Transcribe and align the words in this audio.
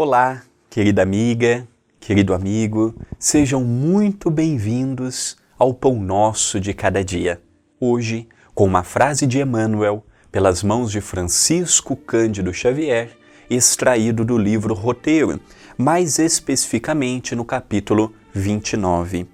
Olá, 0.00 0.44
querida 0.70 1.02
amiga, 1.02 1.66
querido 1.98 2.32
amigo, 2.32 2.94
sejam 3.18 3.64
muito 3.64 4.30
bem-vindos 4.30 5.36
ao 5.58 5.74
Pão 5.74 6.00
Nosso 6.00 6.60
de 6.60 6.72
Cada 6.72 7.02
Dia. 7.02 7.42
Hoje, 7.80 8.28
com 8.54 8.64
uma 8.64 8.84
frase 8.84 9.26
de 9.26 9.40
Emmanuel, 9.40 10.06
pelas 10.30 10.62
mãos 10.62 10.92
de 10.92 11.00
Francisco 11.00 11.96
Cândido 11.96 12.54
Xavier, 12.54 13.10
extraído 13.50 14.24
do 14.24 14.38
livro 14.38 14.72
Roteiro, 14.72 15.40
mais 15.76 16.20
especificamente 16.20 17.34
no 17.34 17.44
capítulo 17.44 18.14
29. 18.32 19.26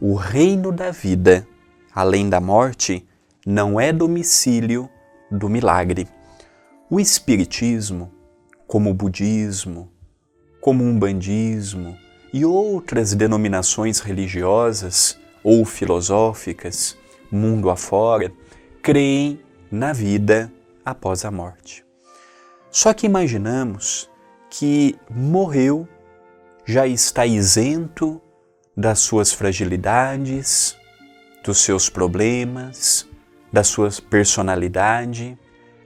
O 0.00 0.14
reino 0.14 0.72
da 0.72 0.90
vida, 0.90 1.46
além 1.94 2.30
da 2.30 2.40
morte, 2.40 3.06
não 3.46 3.78
é 3.78 3.92
domicílio 3.92 4.88
do 5.30 5.50
milagre. 5.50 6.08
O 6.88 6.98
Espiritismo, 6.98 8.10
como 8.66 8.88
o 8.88 8.94
budismo, 8.94 9.90
como 10.66 10.82
o 10.82 10.88
umbandismo 10.88 11.96
e 12.32 12.44
outras 12.44 13.14
denominações 13.14 14.00
religiosas 14.00 15.16
ou 15.40 15.64
filosóficas, 15.64 16.98
mundo 17.30 17.70
afora, 17.70 18.32
creem 18.82 19.38
na 19.70 19.92
vida 19.92 20.52
após 20.84 21.24
a 21.24 21.30
morte. 21.30 21.84
Só 22.68 22.92
que 22.92 23.06
imaginamos 23.06 24.10
que 24.50 24.96
morreu, 25.08 25.86
já 26.64 26.84
está 26.84 27.24
isento 27.24 28.20
das 28.76 28.98
suas 28.98 29.32
fragilidades, 29.32 30.76
dos 31.44 31.58
seus 31.58 31.88
problemas, 31.88 33.08
da 33.52 33.62
sua 33.62 33.88
personalidade, 34.10 35.38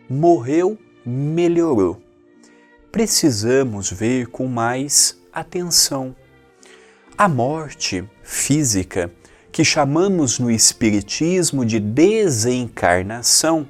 morreu, 0.08 0.78
melhorou 1.04 2.00
precisamos 2.90 3.90
ver 3.90 4.26
com 4.26 4.46
mais 4.46 5.16
atenção. 5.32 6.14
A 7.16 7.28
morte 7.28 8.04
física, 8.22 9.10
que 9.52 9.64
chamamos 9.64 10.38
no 10.38 10.50
Espiritismo 10.50 11.64
de 11.64 11.78
desencarnação, 11.78 13.68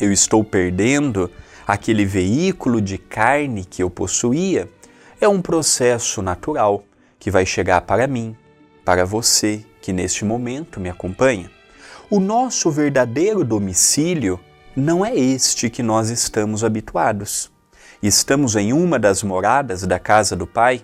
eu 0.00 0.12
estou 0.12 0.42
perdendo 0.42 1.30
aquele 1.66 2.04
veículo 2.04 2.80
de 2.80 2.98
carne 2.98 3.64
que 3.64 3.82
eu 3.82 3.90
possuía, 3.90 4.68
é 5.20 5.28
um 5.28 5.42
processo 5.42 6.22
natural 6.22 6.84
que 7.18 7.30
vai 7.30 7.44
chegar 7.44 7.82
para 7.82 8.06
mim, 8.06 8.36
para 8.84 9.04
você 9.04 9.64
que 9.80 9.92
neste 9.92 10.24
momento 10.24 10.80
me 10.80 10.88
acompanha. 10.88 11.50
O 12.08 12.18
nosso 12.18 12.70
verdadeiro 12.70 13.44
domicílio 13.44 14.40
não 14.74 15.04
é 15.04 15.14
este 15.14 15.70
que 15.70 15.82
nós 15.82 16.08
estamos 16.10 16.64
habituados 16.64 17.50
estamos 18.02 18.56
em 18.56 18.72
uma 18.72 18.98
das 18.98 19.22
moradas 19.22 19.86
da 19.86 19.98
casa 19.98 20.34
do 20.34 20.46
Pai, 20.46 20.82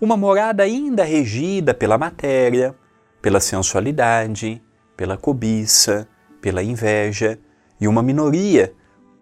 uma 0.00 0.16
morada 0.16 0.62
ainda 0.62 1.04
regida 1.04 1.74
pela 1.74 1.98
matéria, 1.98 2.74
pela 3.20 3.40
sensualidade, 3.40 4.62
pela 4.96 5.16
cobiça, 5.16 6.06
pela 6.40 6.62
inveja 6.62 7.38
e 7.80 7.88
uma 7.88 8.02
minoria 8.02 8.74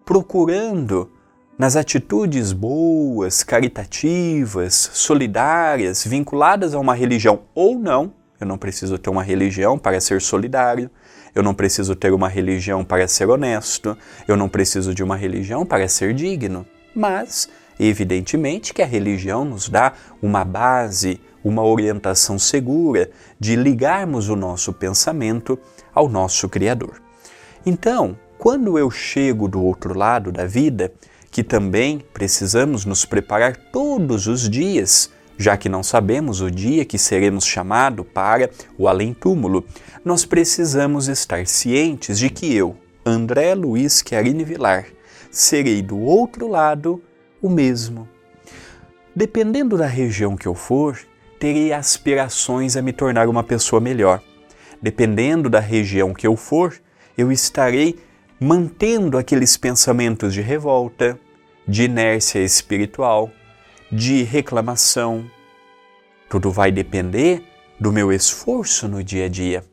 procurando 0.05 1.09
nas 1.57 1.75
atitudes 1.75 2.51
boas, 2.51 3.43
caritativas, 3.43 4.89
solidárias, 4.93 6.03
vinculadas 6.05 6.73
a 6.73 6.79
uma 6.79 6.93
religião 6.93 7.43
ou 7.53 7.77
não. 7.77 8.13
Eu 8.39 8.47
não 8.47 8.57
preciso 8.57 8.97
ter 8.97 9.09
uma 9.09 9.23
religião 9.23 9.77
para 9.77 10.01
ser 10.01 10.19
solidário, 10.21 10.89
eu 11.33 11.41
não 11.41 11.53
preciso 11.53 11.95
ter 11.95 12.11
uma 12.11 12.27
religião 12.27 12.83
para 12.83 13.07
ser 13.07 13.29
honesto, 13.29 13.97
eu 14.27 14.35
não 14.35 14.49
preciso 14.49 14.93
de 14.93 15.03
uma 15.03 15.15
religião 15.15 15.65
para 15.65 15.87
ser 15.87 16.13
digno. 16.13 16.65
Mas, 16.95 17.49
evidentemente, 17.79 18.73
que 18.73 18.81
a 18.81 18.85
religião 18.85 19.43
nos 19.43 19.69
dá 19.69 19.93
uma 20.21 20.43
base, 20.43 21.19
uma 21.43 21.63
orientação 21.63 22.37
segura 22.39 23.09
de 23.39 23.55
ligarmos 23.55 24.29
o 24.29 24.35
nosso 24.35 24.71
pensamento 24.71 25.57
ao 25.93 26.07
nosso 26.07 26.47
Criador. 26.47 27.01
Então, 27.65 28.17
quando 28.37 28.77
eu 28.77 28.91
chego 28.91 29.47
do 29.47 29.63
outro 29.63 29.97
lado 29.97 30.31
da 30.31 30.45
vida, 30.45 30.91
que 31.31 31.43
também 31.43 32.03
precisamos 32.13 32.85
nos 32.85 33.05
preparar 33.05 33.55
todos 33.71 34.27
os 34.27 34.49
dias, 34.49 35.09
já 35.37 35.57
que 35.57 35.67
não 35.67 35.81
sabemos 35.81 36.41
o 36.41 36.51
dia 36.51 36.85
que 36.85 36.97
seremos 36.97 37.45
chamados 37.45 38.05
para 38.13 38.49
o 38.77 38.87
além-túmulo, 38.87 39.65
nós 40.05 40.25
precisamos 40.25 41.07
estar 41.07 41.47
cientes 41.47 42.19
de 42.19 42.29
que 42.29 42.53
eu, 42.53 42.75
André 43.05 43.55
Luiz 43.55 44.03
Chiarini 44.07 44.43
Vilar, 44.43 44.85
serei 45.33 45.81
do 45.81 45.97
outro 45.99 46.47
lado 46.47 47.03
o 47.41 47.49
mesmo. 47.49 48.07
Dependendo 49.15 49.75
da 49.75 49.87
região 49.87 50.37
que 50.37 50.47
eu 50.47 50.53
for, 50.53 50.97
terei 51.39 51.73
aspirações 51.73 52.77
a 52.77 52.81
me 52.81 52.93
tornar 52.93 53.27
uma 53.27 53.43
pessoa 53.43 53.81
melhor. 53.81 54.21
Dependendo 54.81 55.49
da 55.49 55.59
região 55.59 56.13
que 56.13 56.27
eu 56.27 56.37
for, 56.37 56.79
eu 57.17 57.31
estarei 57.31 57.99
mantendo 58.39 59.17
aqueles 59.17 59.57
pensamentos 59.57 60.33
de 60.33 60.41
revolta, 60.41 61.19
de 61.67 61.83
inércia 61.83 62.39
espiritual, 62.39 63.31
de 63.91 64.21
reclamação. 64.21 65.29
Tudo 66.29 66.51
vai 66.51 66.71
depender 66.71 67.43
do 67.79 67.91
meu 67.91 68.11
esforço 68.11 68.87
no 68.87 69.03
dia 69.03 69.25
a 69.25 69.29
dia. 69.29 69.63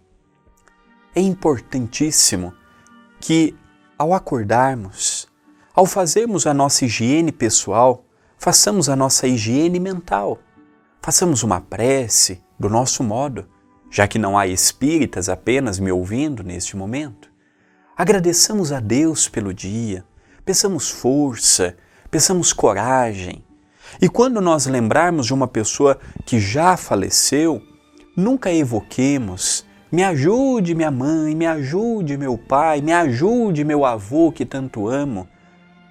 É 1.15 1.21
importantíssimo 1.21 2.55
que, 3.21 3.55
ao 3.99 4.15
acordarmos, 4.15 5.20
ao 5.81 5.87
fazermos 5.87 6.47
a 6.47 6.53
nossa 6.53 6.85
higiene 6.85 7.33
pessoal, 7.33 8.05
façamos 8.37 8.91
a 8.91 8.95
nossa 8.95 9.27
higiene 9.27 9.81
mental. 9.81 10.39
Façamos 11.01 11.43
uma 11.43 11.59
prece 11.59 12.43
do 12.59 12.69
nosso 12.69 13.03
modo, 13.03 13.49
já 13.91 14.07
que 14.07 14.19
não 14.19 14.37
há 14.37 14.47
espíritas 14.47 15.31
apenas 15.31 15.79
me 15.79 15.91
ouvindo 15.91 16.43
neste 16.43 16.77
momento. 16.77 17.31
Agradeçamos 17.97 18.73
a 18.73 18.79
Deus 18.79 19.27
pelo 19.27 19.55
dia, 19.55 20.05
peçamos 20.45 20.91
força, 20.91 21.75
peçamos 22.11 22.53
coragem. 22.53 23.43
E 24.03 24.07
quando 24.07 24.39
nós 24.39 24.67
lembrarmos 24.67 25.25
de 25.25 25.33
uma 25.33 25.49
pessoa 25.49 25.99
que 26.27 26.39
já 26.39 26.77
faleceu, 26.77 27.63
nunca 28.15 28.53
evoquemos 28.53 29.65
me 29.93 30.05
ajude, 30.05 30.73
minha 30.73 30.91
mãe, 30.91 31.35
me 31.35 31.47
ajude, 31.47 32.17
meu 32.17 32.39
pai, 32.39 32.81
me 32.81 32.93
ajude, 32.93 33.65
meu 33.65 33.85
avô 33.85 34.31
que 34.31 34.47
tanto 34.47 34.87
amo. 34.87 35.27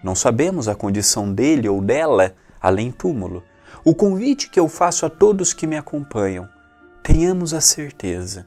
Não 0.03 0.15
sabemos 0.15 0.67
a 0.67 0.75
condição 0.75 1.31
dele 1.33 1.67
ou 1.67 1.81
dela 1.81 2.33
além 2.61 2.91
túmulo. 2.91 3.43
O 3.83 3.95
convite 3.95 4.49
que 4.49 4.59
eu 4.59 4.67
faço 4.67 5.05
a 5.05 5.09
todos 5.09 5.53
que 5.53 5.67
me 5.67 5.77
acompanham, 5.77 6.47
tenhamos 7.01 7.53
a 7.53 7.61
certeza 7.61 8.45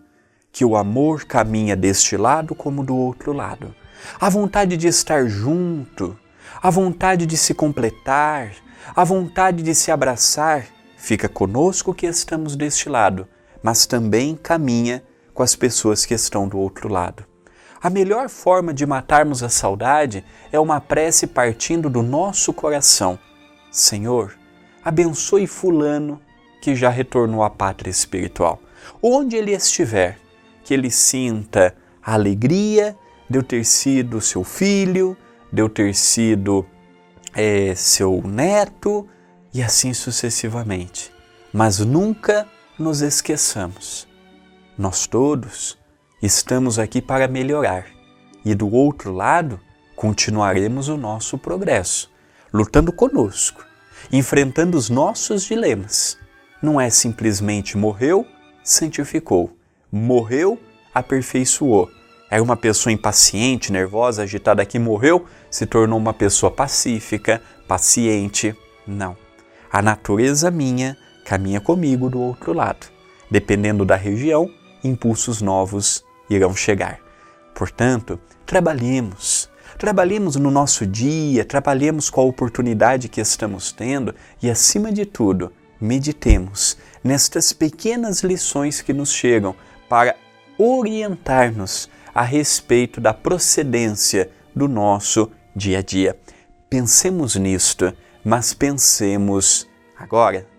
que 0.51 0.65
o 0.65 0.77
amor 0.77 1.25
caminha 1.25 1.75
deste 1.75 2.17
lado 2.17 2.55
como 2.55 2.85
do 2.85 2.95
outro 2.95 3.33
lado. 3.33 3.75
A 4.21 4.29
vontade 4.29 4.77
de 4.77 4.87
estar 4.87 5.27
junto, 5.27 6.17
a 6.63 6.71
vontade 6.71 7.25
de 7.25 7.37
se 7.37 7.55
completar, 7.55 8.53
a 8.95 9.05
vontade 9.05 9.63
de 9.63 9.75
se 9.75 9.91
abraçar, 9.91 10.67
fica 10.97 11.29
conosco 11.29 11.95
que 11.95 12.07
estamos 12.07 12.57
deste 12.57 12.89
lado, 12.89 13.27
mas 13.63 13.87
também 13.87 14.37
caminha 14.37 15.03
com 15.33 15.43
as 15.43 15.57
pessoas 15.57 16.05
que 16.05 16.15
estão 16.15 16.47
do 16.47 16.59
outro 16.59 16.89
lado. 16.89 17.32
A 17.83 17.91
melhor 17.91 18.29
forma 18.29 18.73
de 18.73 18.87
matarmos 18.87 19.43
a 19.43 19.49
saudade 19.49 20.25
é 20.53 20.61
uma 20.61 20.81
prece 20.81 21.27
partindo 21.27 21.91
do 21.91 22.01
nosso 22.01 22.53
coração. 22.53 23.19
Senhor, 23.73 24.39
abençoe 24.85 25.49
Fulano 25.49 26.21
que 26.61 26.77
já 26.77 26.89
retornou 26.89 27.43
à 27.43 27.51
pátria 27.51 27.91
espiritual. 27.91 28.61
Onde 29.03 29.35
ele 29.35 29.51
estiver, 29.51 30.17
que 30.63 30.73
ele 30.73 30.93
sinta 30.93 31.75
a 32.01 32.15
alegria 32.15 32.97
de 33.29 33.39
eu 33.39 33.43
ter 33.43 33.65
sido 33.65 34.21
seu 34.21 34.45
filho, 34.45 35.17
de 35.53 35.61
eu 35.61 35.69
ter 35.69 35.93
sido 35.93 36.65
é, 37.35 37.75
seu 37.75 38.23
neto 38.25 39.09
e 39.53 39.61
assim 39.61 39.93
sucessivamente. 39.93 41.13
Mas 41.53 41.81
nunca 41.81 42.47
nos 42.79 43.01
esqueçamos. 43.01 44.07
Nós 44.79 45.05
todos 45.09 45.82
estamos 46.23 46.79
aqui 46.79 47.03
para 47.03 47.27
melhorar 47.27 47.87
e 48.45 48.55
do 48.55 48.73
outro 48.73 49.13
lado 49.13 49.59
continuaremos 49.97 50.89
o 50.89 50.97
nosso 50.97 51.37
progresso, 51.37 52.09
lutando 52.53 52.93
conosco, 52.93 53.65
enfrentando 54.13 54.79
os 54.79 54.89
nossos 54.89 55.43
dilemas. 55.43 56.17
Não 56.63 56.81
é 56.81 56.89
simplesmente 56.91 57.77
morreu, 57.77 58.25
santificou, 58.63 59.57
morreu, 59.91 60.61
aperfeiçoou. 60.95 61.91
Era 62.31 62.43
uma 62.43 62.57
pessoa 62.57 62.93
impaciente, 62.93 63.73
nervosa, 63.73 64.23
agitada 64.23 64.65
que 64.65 64.79
morreu, 64.79 65.27
se 65.51 65.67
tornou 65.67 65.99
uma 65.99 66.15
pessoa 66.15 66.53
pacífica, 66.53 67.43
paciente. 67.67 68.57
Não. 68.87 69.17
A 69.71 69.83
natureza 69.83 70.51
minha 70.51 70.97
caminha 71.25 71.61
comigo 71.61 72.09
do 72.09 72.21
outro 72.21 72.53
lado. 72.53 72.87
Dependendo 73.31 73.85
da 73.85 73.97
região, 73.97 74.49
impulsos 74.85 75.43
novos 75.43 76.05
irão 76.35 76.55
chegar. 76.55 76.99
Portanto, 77.55 78.19
trabalhemos, 78.47 79.51
Trabalhemos 79.79 80.37
no 80.37 80.51
nosso 80.51 80.87
dia, 80.87 81.45
trabalhemos 81.45 82.09
com 82.09 82.21
a 82.21 82.25
oportunidade 82.25 83.09
que 83.09 83.21
estamos 83.21 83.73
tendo 83.73 84.15
e, 84.41 84.49
acima 84.49 84.93
de 84.93 85.05
tudo, 85.05 85.53
meditemos 85.81 86.77
nestas 87.03 87.53
pequenas 87.53 88.23
lições 88.23 88.81
que 88.81 88.93
nos 88.93 89.13
chegam 89.13 89.57
para 89.89 90.15
orientar-nos 90.57 91.89
a 92.15 92.23
respeito 92.23 93.01
da 93.01 93.13
procedência 93.13 94.31
do 94.55 94.69
nosso 94.69 95.31
dia 95.57 95.79
a 95.79 95.83
dia. 95.83 96.17
Pensemos 96.71 97.35
nisto, 97.35 97.93
mas 98.25 98.55
pensemos 98.55 99.69
agora. 99.99 100.52